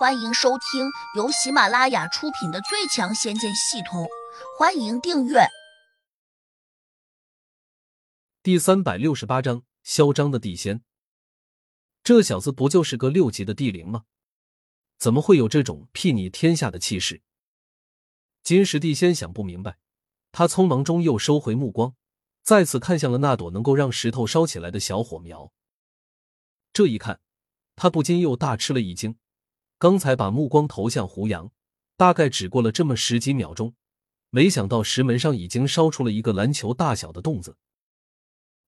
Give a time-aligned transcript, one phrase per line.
[0.00, 4.04] 欢迎收听由喜马拉雅出品的《最强仙剑系统》，
[4.58, 5.40] 欢迎订阅。
[8.42, 10.82] 第三百六十八章：嚣张的地仙。
[12.02, 14.04] 这小子不就是个六级的地灵吗？
[14.96, 17.20] 怎么会有这种睥睨天下的气势？
[18.42, 19.76] 金石地仙想不明白，
[20.32, 21.94] 他匆忙中又收回目光，
[22.42, 25.52] 再次看向了那朵能够让石头烧起来的小火苗。
[26.72, 27.20] 这一看，
[27.76, 29.18] 他不禁又大吃了一惊。
[29.80, 31.50] 刚才把目光投向胡杨，
[31.96, 33.74] 大概只过了这么十几秒钟，
[34.28, 37.56] 没想到石门上已经烧出了一个篮球大小的洞子，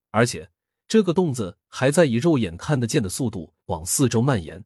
[0.09, 0.49] 而且
[0.87, 4.65] 这个洞子还在以肉眼看得见的速度往四周蔓延。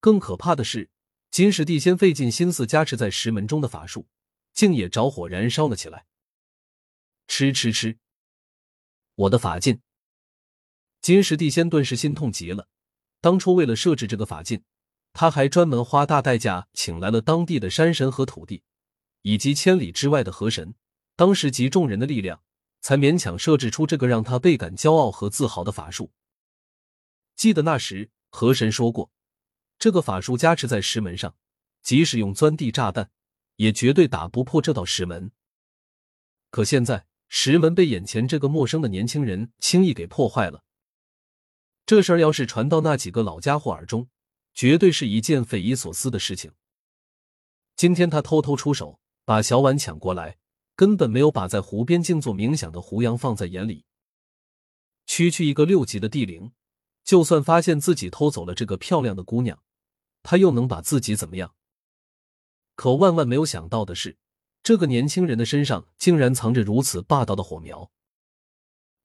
[0.00, 0.88] 更可怕的是，
[1.30, 4.06] 金石地仙费尽心思加持在石门中的法术，
[4.54, 6.06] 竟也着火燃烧了起来。
[7.26, 7.98] 吃吃吃！
[9.14, 9.82] 我的法劲！
[11.02, 12.66] 金石地仙顿时心痛极了，
[13.20, 14.64] 当初为了设置这个法劲。
[15.12, 18.62] 他还专门花大代价请来了当地的山神和土地，
[19.22, 20.74] 以及千里之外的河神，
[21.16, 22.42] 当时集众人的力量，
[22.80, 26.12] 才勉强设置出这个让他倍感骄傲和自豪的法术。
[27.34, 29.10] 记得那时河神说过，
[29.78, 31.34] 这个法术加持在石门上，
[31.82, 33.10] 即使用钻地炸弹，
[33.56, 35.32] 也绝对打不破这道石门。
[36.50, 40.64] 可现在石门被眼前这个陌生的年轻人轻易给破坏了，
[41.84, 44.08] 这事儿要是传到那几个老家伙耳中，
[44.58, 46.50] 绝对是一件匪夷所思的事情。
[47.76, 50.36] 今天他偷偷出手把小婉抢过来，
[50.74, 53.84] 根本没有把在湖边静坐冥想的胡杨放在眼里。
[55.06, 56.50] 区区一个六级的地灵，
[57.04, 59.62] 就算发现自己偷走了这个漂亮的姑娘，
[60.24, 61.54] 他又能把自己怎么样？
[62.74, 64.18] 可万万没有想到的是，
[64.64, 67.92] 这个年轻人的身上竟然藏着如此霸道的火苗。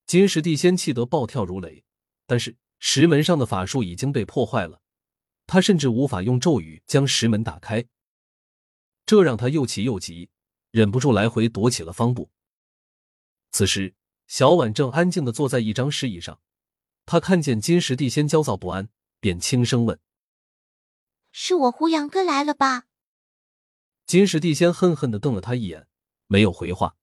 [0.08, 1.84] 金石地仙气得暴跳如雷，
[2.26, 4.80] 但是石门上的法术已经被破坏了。
[5.46, 7.86] 他甚至无法用咒语将石门打开，
[9.06, 10.30] 这让他又气又急，
[10.72, 12.30] 忍不住来回踱起了方步。
[13.52, 13.94] 此时，
[14.28, 16.40] 小婉正安静的坐在一张石椅上，
[17.06, 20.00] 他看见金石地仙焦躁不安，便轻声问
[21.32, 22.86] ：“是我胡杨哥来了吧？”
[24.08, 25.88] 金石地仙恨恨的瞪了他一眼，
[26.28, 26.96] 没有回话。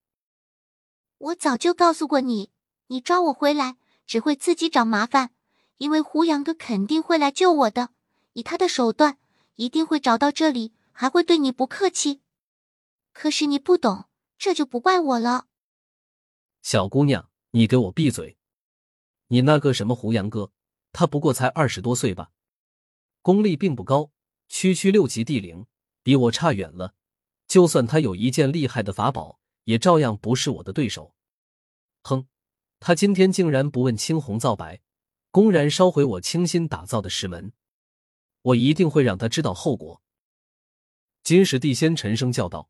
[1.19, 2.51] 我早就告诉过你，
[2.89, 3.77] 你抓我回来
[4.07, 5.33] 只会自己找麻烦，
[5.77, 7.91] 因为胡杨哥肯定会来救我的。
[8.33, 9.19] 以他的手段，
[9.57, 12.21] 一定会找到这里，还会对你不客气。
[13.13, 14.05] 可是你不懂，
[14.39, 15.47] 这就不怪我了。
[16.63, 18.37] 小姑娘，你给我闭嘴！
[19.29, 20.53] 你那个什么胡杨哥，
[20.93, 22.31] 他不过才二十多岁吧，
[23.23, 24.11] 功力并不高，
[24.49, 25.67] 区区六级地灵，
[26.03, 26.95] 比我差远了。
[27.47, 31.15] 就算他有一件厉害的法宝，也照样不是我的对手。
[32.03, 32.27] 哼，
[32.79, 34.81] 他今天竟然不问青红皂白，
[35.31, 37.53] 公然烧毁我精心打造的石门！
[38.43, 40.03] 我一定会让他知道后果。”
[41.23, 42.69] 金石地仙沉声叫道。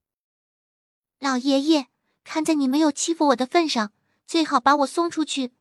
[1.21, 1.87] “老爷爷，
[2.25, 3.93] 看在你没有欺负我的份上，
[4.27, 5.53] 最好把我送出去，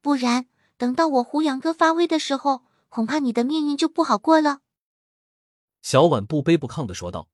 [0.00, 4.60] 不然等到我胡杨哥发威的时候，恐怕你的命运就不好过了。”
[5.82, 7.28] 小婉不卑不亢的说道。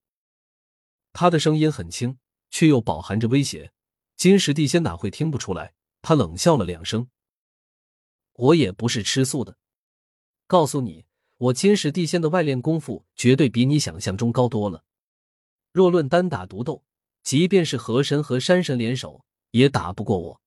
[1.12, 2.18] 他的声音很轻，
[2.50, 3.72] 却又饱含着威胁。
[4.16, 5.74] 金石地仙哪会听不出来？
[6.02, 7.10] 他冷笑了两声
[8.32, 9.58] ：“我也不是吃素的，
[10.46, 11.04] 告诉你。”
[11.40, 14.84] 我金石地仙的外练功夫绝对比你想象中高多了。
[15.72, 16.84] 若论单打独斗，
[17.22, 20.40] 即便是河神和山神联手，也打不过我。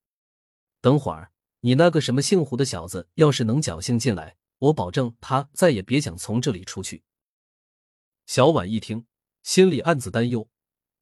[0.81, 7.01] 等会儿你那个什么姓胡的小子要是能侥幸进来，我保证他再也别想从这里出去。
[8.27, 9.07] 小婉一听，
[9.41, 10.47] 心里暗自担忧，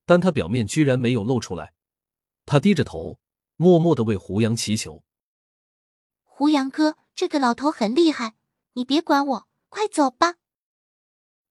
[0.05, 1.73] 但他表面居然没有露出来。
[2.45, 3.19] 他低着头，
[3.57, 5.03] 默默的为胡杨祈求
[6.23, 8.35] ：“胡杨哥，这个老头很厉害，
[8.73, 10.35] 你别管我。”快走吧！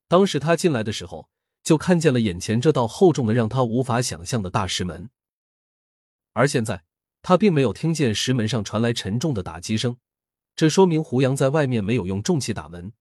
[0.06, 1.30] 当时他进来的时候，
[1.62, 5.10] 就看见了眼前这道厚重的、让他无法想象的大石门。
[6.34, 6.84] 而现在，
[7.22, 9.96] 他并没有听见石门上传来沉重的打击声，
[10.54, 12.92] 这说明胡杨在外面没有用重器打门。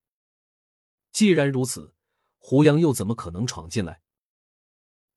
[1.11, 1.93] 既然如此，
[2.37, 4.01] 胡杨又怎么可能闯进来？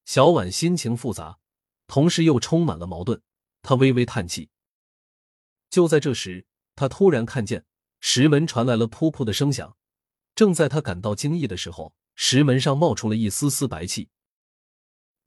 [0.05, 1.39] 小婉心情复杂，
[1.87, 3.23] 同时又充满了矛盾。
[3.63, 4.51] 她微微叹气。
[5.71, 6.45] 就在这时，
[6.75, 7.65] 他突然看见
[8.01, 9.77] 石门传来了噗噗的声响。
[10.35, 14.09] 正在他感到惊异的时候，石门上冒出了一丝丝白气，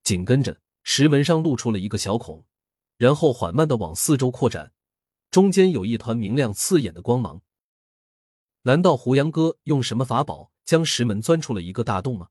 [0.04, 2.46] 紧跟着石门上露出了一个小孔，
[2.98, 4.74] 然后缓慢的往四周扩展，
[5.30, 7.42] 中间有一团明亮刺眼的光芒。
[8.64, 12.30] 难道胡杨哥用什么法宝将石门钻出了一个大洞吗？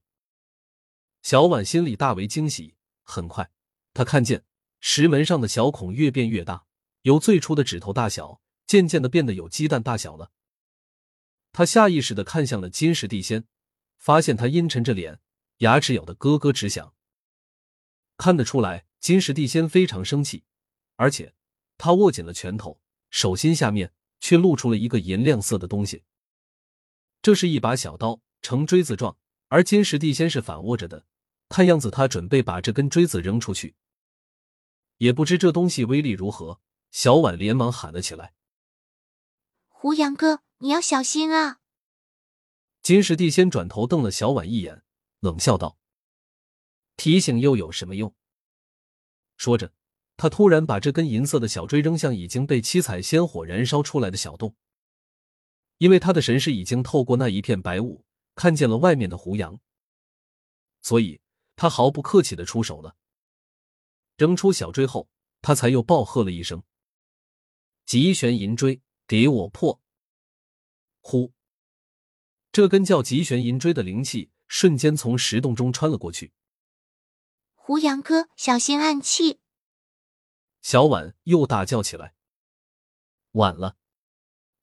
[1.22, 2.74] 小婉心里大为惊喜。
[3.02, 3.50] 很快，
[3.92, 4.44] 他看见
[4.80, 6.64] 石门上的小孔越变越大，
[7.02, 10.32] 由最初的指头大小，渐渐的变得有鸡蛋大小了。
[11.54, 13.44] 他下意识的看向了金石地仙，
[13.96, 15.20] 发现他阴沉着脸，
[15.58, 16.92] 牙齿咬得咯咯直响。
[18.16, 20.42] 看得出来，金石地仙非常生气，
[20.96, 21.32] 而且
[21.78, 26.02] 他握紧了拳头，手心下面却露出了一个银亮色的东西。
[27.22, 29.16] 这是一把小刀，呈锥子状，
[29.46, 31.06] 而金石地仙是反握着的，
[31.48, 33.76] 看样子他准备把这根锥子扔出去。
[34.98, 36.60] 也不知这东西威力如何，
[36.90, 38.34] 小婉连忙喊了起来
[39.84, 41.60] ：“胡杨哥，你要小心啊！”
[42.80, 44.82] 金石地仙转头瞪了小婉一眼，
[45.20, 45.76] 冷笑道。
[46.96, 48.14] 提醒又有什么用？
[49.36, 49.74] 说着，
[50.16, 54.56] 他突然把这根银色的小锥扔向已经被七彩仙火燃烧出来的小洞。
[55.76, 59.60] 因为他的神识已经透过那一片白雾看见了外面的胡杨，
[60.80, 61.20] 所以
[61.56, 62.96] 他毫不客气的出手了。
[64.16, 65.10] 扔出小锥后，
[65.42, 66.62] 他才又暴喝了一声
[67.84, 68.80] ：“极玄银锥，
[69.14, 69.80] 给我破！”
[71.00, 71.32] 呼，
[72.50, 76.32] 这根叫极玄银锥的灵气瞬间从石洞中穿了过去。
[77.54, 79.38] 胡杨哥，小心暗器！
[80.62, 82.16] 小婉又大叫起来。
[83.32, 83.76] 晚了，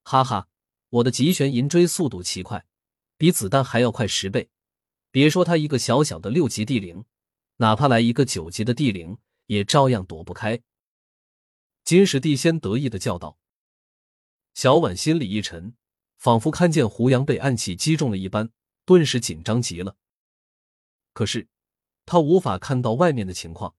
[0.04, 0.50] 哈哈，
[0.90, 2.66] 我的极玄银锥速度奇快，
[3.16, 4.50] 比子弹还要快十倍。
[5.12, 7.06] 别说他一个小小的六级地灵，
[7.58, 10.62] 哪怕来一个九级的地灵，也照样躲不开。
[11.86, 13.38] 金石地仙得意的叫道。
[14.54, 15.76] 小婉心里一沉，
[16.18, 18.50] 仿佛看见胡杨被暗器击中了一般，
[18.86, 19.96] 顿时紧张极了。
[21.14, 21.48] 可是。
[22.04, 23.76] 他无法看到外面的情况，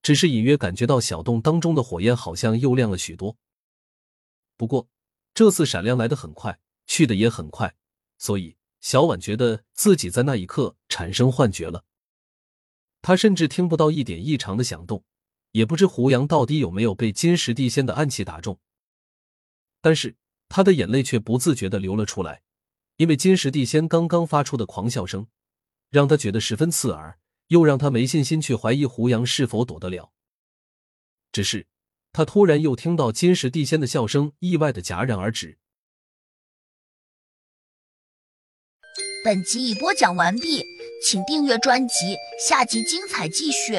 [0.00, 3.36] 只是隐约感觉到小洞当中的火焰好像又亮了许多。
[4.56, 4.88] 不过
[5.34, 7.74] 这次闪亮来的很快，去的也很快，
[8.16, 11.84] 所以小婉觉得自己在那一刻产生幻觉了。
[13.02, 15.04] 他甚至听不到一点异常的响动，
[15.50, 18.58] 也不知胡杨到底有没有被金石地仙的暗器打中。
[19.84, 20.16] 但是
[20.48, 22.40] 他的眼泪却不自觉的流了出来，
[22.96, 25.26] 因为金石地仙刚刚发出的狂笑声，
[25.90, 27.18] 让他觉得十分刺耳。
[27.48, 30.10] 又让他没信心去怀疑胡杨是否躲得了。
[31.30, 31.66] 只是
[32.10, 35.58] 他突然又听到金石地仙的笑声，意外的戛然而止。
[39.22, 40.64] 本集已播讲完毕，
[41.06, 42.16] 请订阅专辑，
[42.48, 43.78] 下集精彩继续。